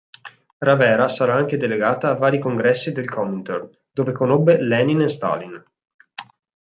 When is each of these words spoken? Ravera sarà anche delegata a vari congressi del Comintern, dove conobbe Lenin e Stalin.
Ravera 0.57 1.07
sarà 1.07 1.35
anche 1.35 1.57
delegata 1.57 2.09
a 2.09 2.15
vari 2.15 2.39
congressi 2.39 2.91
del 2.91 3.07
Comintern, 3.07 3.69
dove 3.91 4.13
conobbe 4.13 4.59
Lenin 4.59 5.01
e 5.01 5.09
Stalin. 5.09 5.63